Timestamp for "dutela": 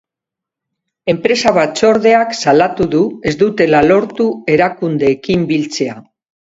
3.45-3.87